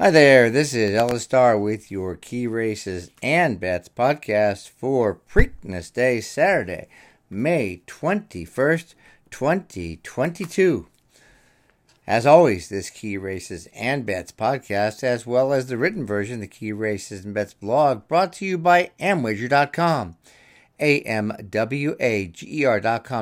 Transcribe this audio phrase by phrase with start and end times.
[0.00, 5.92] Hi there, this is Ellis Starr with your Key Races and Bets podcast for Preakness
[5.92, 6.86] Day, Saturday,
[7.28, 8.94] May 21st,
[9.32, 10.86] 2022.
[12.06, 16.46] As always, this Key Races and Bets podcast, as well as the written version, the
[16.46, 20.14] Key Races and Bets blog, brought to you by Amwager.com.
[20.78, 21.10] A-M-W-A-G-E-R.com,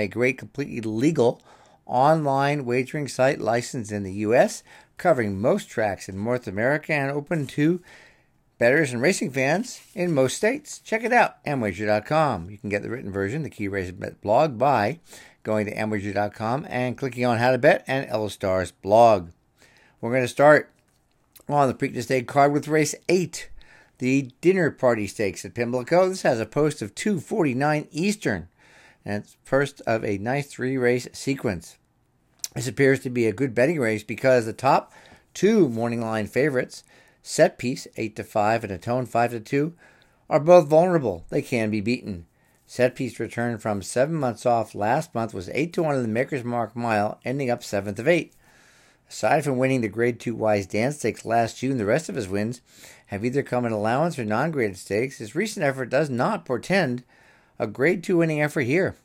[0.00, 1.40] a great, completely legal
[1.86, 4.62] online wagering site licensed in the U.S.,
[4.98, 7.80] covering most tracks in North America and open to
[8.58, 10.80] bettors and racing fans in most states.
[10.80, 12.50] Check it out, amwager.com.
[12.50, 14.98] You can get the written version, the Key Race Bet blog, by
[15.44, 19.30] going to amwager.com and clicking on How to Bet and Ellis Starr's blog.
[20.00, 20.70] We're going to start
[21.48, 23.48] on the Preakness Day card with race 8,
[23.98, 26.08] the Dinner Party Stakes at Pimlico.
[26.08, 28.48] This has a post of 249 Eastern,
[29.04, 31.78] and it's first of a nice three race sequence.
[32.58, 34.92] This appears to be a good betting race because the top
[35.32, 36.82] two morning line favorites,
[37.22, 39.74] set piece 8 to 5 and Atone 5 to 2,
[40.28, 41.24] are both vulnerable.
[41.28, 42.26] They can be beaten.
[42.66, 46.08] Set piece returned from 7 months off last month was 8 to 1 in the
[46.08, 48.32] Maker's Mark mile, ending up 7th of 8.
[49.08, 52.26] Aside from winning the Grade 2 Wise Dance Stakes last June, the rest of his
[52.26, 52.60] wins
[53.06, 55.18] have either come in allowance or non graded stakes.
[55.18, 57.04] His recent effort does not portend
[57.56, 58.96] a Grade 2 winning effort here.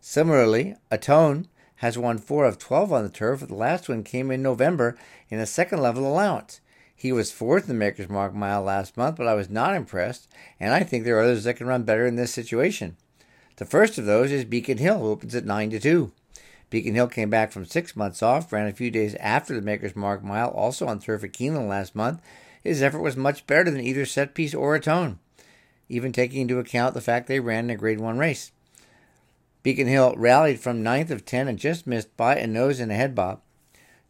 [0.00, 3.40] Similarly, Atone has won 4 of 12 on the turf.
[3.40, 4.96] The last one came in November
[5.28, 6.60] in a second level allowance.
[6.94, 10.28] He was fourth in the Maker's Mark mile last month, but I was not impressed,
[10.60, 12.96] and I think there are others that can run better in this situation.
[13.56, 16.12] The first of those is Beacon Hill, who opens at 9 to 2.
[16.70, 19.94] Beacon Hill came back from six months off, ran a few days after the Maker's
[19.94, 22.20] Mark mile, also on turf at Keeneland last month.
[22.62, 25.18] His effort was much better than either set piece or Atone,
[25.88, 28.50] even taking into account the fact they ran in a Grade 1 race.
[29.64, 32.94] Beacon Hill rallied from ninth of 10 and just missed by a nose and a
[32.94, 33.40] head bob.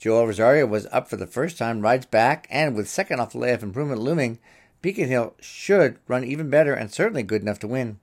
[0.00, 3.38] Joel Rosario was up for the first time, rides back, and with second off the
[3.38, 4.40] layoff improvement looming,
[4.82, 8.00] Beacon Hill should run even better and certainly good enough to win.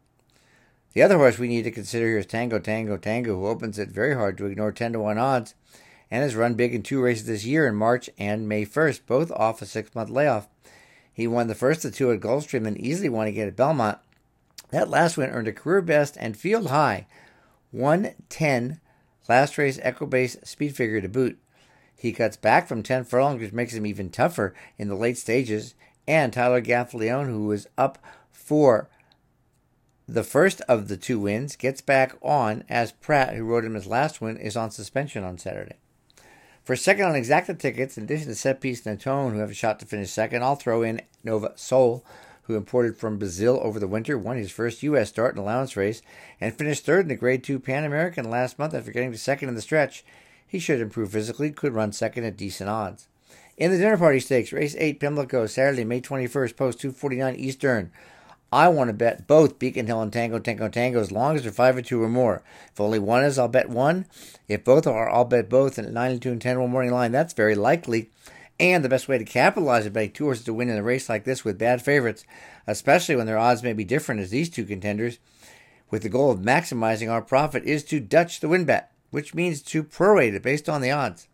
[0.94, 3.90] The other horse we need to consider here is Tango Tango Tango, who opens it
[3.90, 5.54] very hard to ignore 10 to 1 odds
[6.10, 9.30] and has run big in two races this year in March and May 1st, both
[9.30, 10.48] off a six month layoff.
[11.12, 13.98] He won the first of two at Gulfstream and easily won again at Belmont.
[14.70, 17.08] That last win earned a career best and field high
[17.72, 18.80] 110
[19.28, 21.40] last race Equibase speed figure to boot.
[21.96, 25.76] He cuts back from 10 furlongs, which makes him even tougher in the late stages.
[26.08, 28.00] And Tyler Gaffalione, who was up
[28.32, 28.90] for
[30.08, 33.88] the first of the two wins, gets back on as Prat, who rode him his
[33.88, 35.76] last win, is on suspension on Saturday.
[36.64, 39.56] For second on exacta tickets, in addition to Set Piece and Atone, who have a
[39.56, 42.06] shot to finish second, I'll throw in Nova Soul,
[42.52, 45.10] who imported from Brazil over the winter, won his first U.S.
[45.10, 46.02] start in allowance race,
[46.40, 49.50] and finished third in the Grade 2 Pan American last month after getting to second
[49.50, 50.04] in the stretch.
[50.46, 53.08] He should improve physically, could run second at decent odds.
[53.58, 57.92] In the dinner party stakes, race 8 Pimlico, Saturday, May 21st, post 249 Eastern.
[58.52, 61.54] I want to bet both Beacon Hill and Tango Tango Tango as long as they're
[61.54, 62.44] 5 or 2 or more.
[62.74, 64.08] If only one is, I'll bet one.
[64.50, 65.78] If both are, I'll bet both.
[65.78, 68.10] And at 9 and 2 and 10 one morning line, that's very likely.
[68.60, 71.10] And the best way to capitalize on betting two horses to win in a race
[71.10, 72.26] like this with bad favorites,
[72.68, 75.18] especially when their odds may be different as these two contenders,
[75.90, 79.62] with the goal of maximizing our profit, is to Dutch the win bet, which means
[79.64, 81.28] to prorate it based on the odds.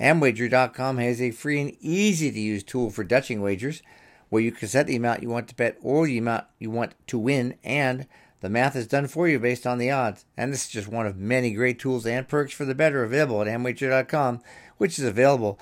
[0.00, 3.82] Amwager.com has a free and easy to use tool for Dutching wagers
[4.28, 6.94] where you can set the amount you want to bet or the amount you want
[7.06, 8.06] to win, and
[8.40, 10.24] the math is done for you based on the odds.
[10.36, 13.40] And this is just one of many great tools and perks for the better available
[13.40, 14.42] at Amwager.com,
[14.76, 15.58] which is available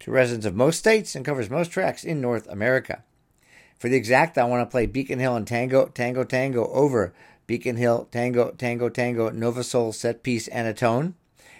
[0.00, 3.02] to residents of most states and covers most tracks in North America.
[3.78, 7.12] For the exact, I want to play Beacon Hill and Tango, Tango, Tango over
[7.46, 11.14] Beacon Hill, Tango, Tango, Tango, Nova Soul, Set Piece, and Atone.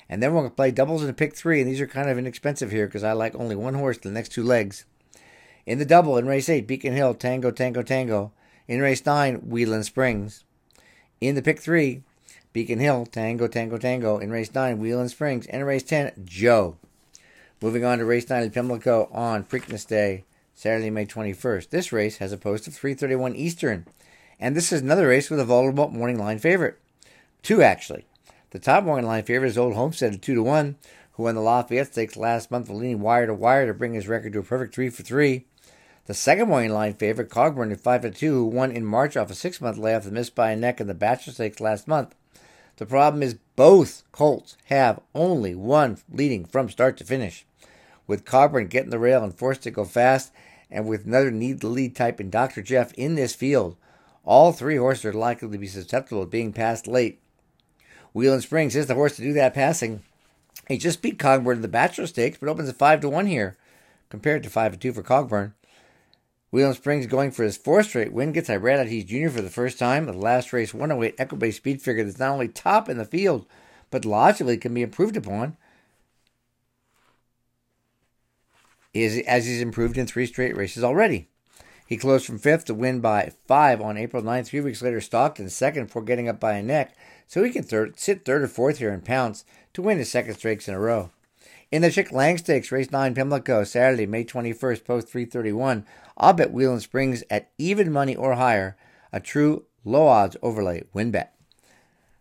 [0.08, 2.18] And then we're going to play doubles and pick three, and these are kind of
[2.18, 4.84] inexpensive here because I like only one horse the next two legs.
[5.66, 8.32] In the double in race 8, Beacon Hill, Tango, Tango, Tango.
[8.68, 10.44] In race 9, Whelen Springs.
[11.20, 12.02] In the pick 3,
[12.52, 14.18] Beacon Hill, Tango, Tango, Tango.
[14.18, 15.46] In race 9, Whelen Springs.
[15.46, 16.76] And in race 10, Joe.
[17.62, 20.24] Moving on to race 9 at Pimlico on Preakness Day,
[20.54, 21.70] Saturday, May 21st.
[21.70, 23.86] This race has a post of 331 Eastern.
[24.38, 26.78] And this is another race with a vulnerable morning line favorite.
[27.42, 28.04] Two, actually.
[28.50, 30.76] The top morning line favorite is Old Homestead at 2 to 1,
[31.12, 34.34] who won the Lafayette Stakes last month, leaning wire to wire to bring his record
[34.34, 35.46] to a perfect 3 for 3.
[36.04, 39.30] The second morning line favorite, Cogburn at 5 to 2, who won in March off
[39.30, 42.14] a six month layoff and missed by a neck in the Bachelor Stakes last month.
[42.76, 47.46] The problem is both Colts have only one leading from start to finish.
[48.06, 50.30] With Cogburn getting the rail and forced to go fast,
[50.70, 52.60] and with another need the lead type in Dr.
[52.60, 53.76] Jeff in this field,
[54.24, 57.20] all three horses are likely to be susceptible of being passed late.
[58.12, 60.02] Whelen Springs is the horse to do that passing.
[60.68, 63.56] He just beat Cogburn in the Bachelor Stakes, but opens at 5 to 1 here.
[64.08, 65.52] compared to 5 to 2 for Cogburn.
[66.56, 69.28] Whelen Springs going for his fourth straight win gets Irad Ortiz Jr.
[69.28, 70.06] for the first time.
[70.06, 73.44] The last race 108 Equibase speed figure that's not only top in the field,
[73.90, 75.58] but logically can be improved upon.
[78.94, 81.28] Is as he's improved in three straight races already.
[81.86, 84.46] He closed from fifth to win by five on April 9th.
[84.46, 87.68] Three weeks later, Stockton second before getting up by a neck, so he can
[87.98, 89.44] sit third or fourth here and pounce
[89.74, 91.10] to win his second straight in a row.
[91.72, 95.84] In the Chick Lang Stakes, race 9 Pimlico, Saturday, May 21st, post 331,
[96.16, 98.76] I'll bet Whelen Springs at even money or higher,
[99.12, 101.34] a true low odds overlay win bet.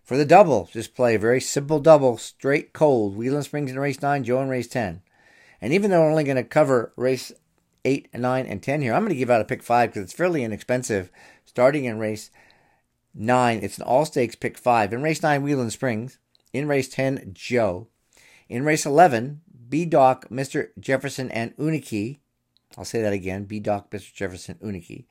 [0.04, 4.02] For the double, just play a very simple double, straight cold, Whelen Springs in race
[4.02, 5.04] 9, Joe in race 10.
[5.62, 7.32] And even though we're only going to cover race
[7.86, 10.14] 8, 9, and 10 here, I'm going to give out a pick 5 because it's
[10.14, 11.12] fairly inexpensive.
[11.46, 12.32] Starting in race
[13.14, 14.92] 9, it's an all stakes pick 5.
[14.92, 16.18] In race 9, Whelen Springs.
[16.52, 17.90] In race 10, Joe.
[18.48, 20.70] In race 11, B Doc, Mr.
[20.80, 22.20] Jefferson, and Uniki.
[22.78, 24.14] I'll say that again B Doc, Mr.
[24.14, 25.06] Jefferson, Uniki.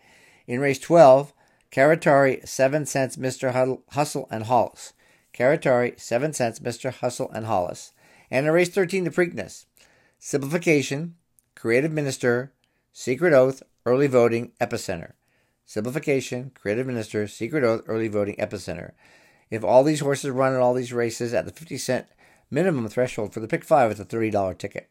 [0.47, 1.33] In race 12,
[1.73, 3.81] Caratari, 7 cents, Mr.
[3.91, 4.93] Hustle, and Hollis.
[5.33, 6.93] Caratari, 7 cents, Mr.
[6.93, 7.93] Hustle, and Hollis.
[8.31, 9.67] And in race 13, the Preakness.
[10.21, 11.17] Simplification,
[11.57, 12.53] Creative Minister,
[12.93, 15.13] Secret Oath, Early Voting, Epicenter.
[15.67, 18.93] Simplification, Creative Minister, Secret Oath, Early Voting, Epicenter.
[19.51, 22.07] If all these horses run in all these races at the 50 cent
[22.55, 24.89] minimum threshold for the pick five with a $30 ticket.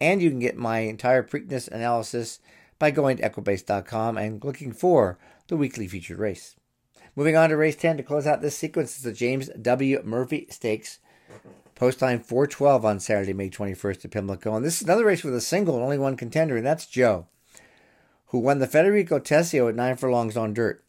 [0.00, 2.40] And you can get my entire Preakness analysis
[2.78, 6.56] by going to equibase.com and looking for the weekly featured race.
[7.14, 10.02] Moving on to race 10 to close out this sequence is the James W.
[10.04, 10.98] Murphy Stakes.
[11.76, 14.56] Post time 412 on Saturday, May 21st at Pimlico.
[14.56, 17.26] And this is another race with a single and only one contender, and that's Joe,
[18.26, 20.84] who won the Federico Tessio at nine furlongs on dirt.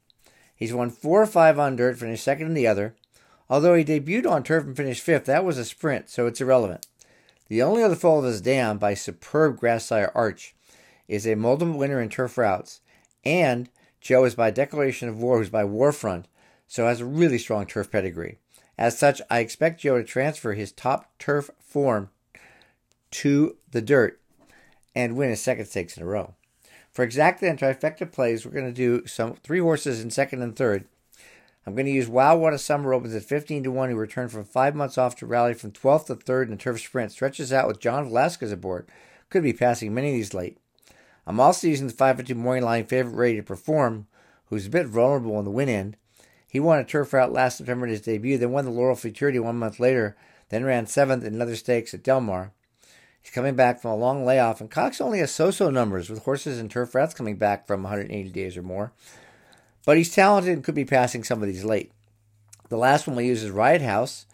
[0.56, 2.96] He's won four or five on dirt, finished second in the other.
[3.50, 6.88] Although he debuted on turf and finished fifth, that was a sprint, so it's irrelevant.
[7.48, 10.56] The only other foal of his dam by superb grass sire Arch
[11.08, 12.82] is a multiple winner in turf routes,
[13.24, 13.70] and
[14.02, 16.26] Joe is by declaration of war, who's by Warfront,
[16.68, 18.40] so has a really strong turf pedigree.
[18.78, 22.10] As such, I expect Joe to transfer his top turf form
[23.12, 24.20] to the dirt
[24.94, 26.34] and win his second stakes in a row.
[26.92, 30.56] For exacta and trifecta plays, we're going to do some three horses in second and
[30.56, 30.86] third.
[31.68, 34.32] I'm going to use Wow What a Summer opens at 15 to 1, who returned
[34.32, 37.12] from five months off to rally from 12th to 3rd in the turf sprint.
[37.12, 38.88] Stretches out with John Velazquez aboard.
[39.32, 40.60] Could be passing many of these late.
[41.26, 44.06] I'm also using the 5 2 morning line favorite ready to perform,
[44.50, 45.98] who's a bit vulnerable in the win end.
[46.48, 49.40] He won a turf route last September in his debut, then won the Laurel Futurity
[49.40, 50.16] one month later,
[50.50, 52.52] then ran seventh in another stakes at Del Mar.
[53.24, 56.60] He's coming back from a long layoff, and Cox only has so-so numbers with horses
[56.60, 58.94] and turf routes coming back from 180 days or more.
[59.86, 61.92] But he's talented and could be passing some of these late.
[62.70, 64.26] The last one we use is Riot House.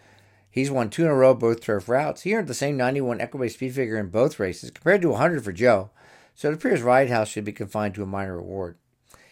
[0.50, 2.22] He's won two in a row, both turf routes.
[2.22, 5.52] He earned the same 91 Equibase speed figure in both races, compared to 100 for
[5.52, 5.90] Joe,
[6.36, 8.78] so it appears Riot House should be confined to a minor award.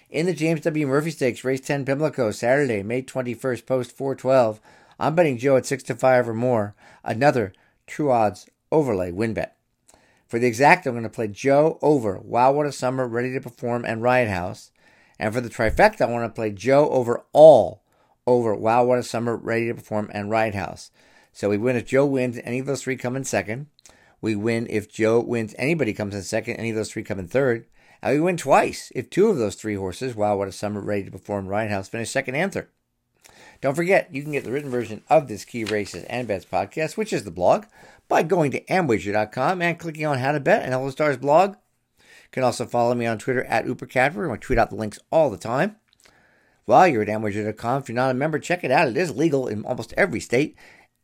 [0.10, 0.88] In the James W.
[0.88, 4.60] Murphy Stakes, race 10 Pimlico, Saturday, May 21st, post 412,
[5.00, 6.76] I'm betting Joe at 6 to 5 or more.
[7.04, 7.54] Another
[7.86, 9.56] true odds overlay win bet.
[10.28, 13.42] For the exact, I'm going to play Joe over Wow What a Summer, Ready to
[13.42, 14.72] Perform, and Riot House.
[15.20, 17.84] And for the trifecta, I want to play Joe over all
[18.26, 20.92] over Wow What a Summer, Ready to Perform, and Riot House.
[21.34, 23.68] So we win if Joe wins, any of those three come in second.
[24.22, 27.28] We win if Joe wins, anybody comes in second, any of those three come in
[27.28, 27.66] third.
[28.02, 31.04] And we win twice if two of those three horses, Wow What a Summer, Ready
[31.06, 32.70] to Perform, Riot House, finish second and third.
[33.62, 36.96] Don't forget, you can get the written version of this Key Races and Bets podcast,
[36.96, 37.66] which is the blog,
[38.08, 41.56] by going to amwager.com and clicking on How to Bet and Ellis Starr's blog
[42.32, 44.32] can also follow me on Twitter at UperCatcher.
[44.32, 45.78] I tweet out the links all the time.
[46.66, 48.88] While you're at Amwager.com, if you're not a member, check it out.
[48.88, 50.56] It is legal in almost every state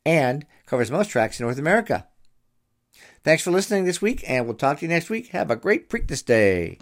[0.06, 2.08] and covers most tracks in North America.
[3.24, 5.30] Thanks for listening this week, and we'll talk to you next week.
[5.30, 6.74] Have a great Preakness Day.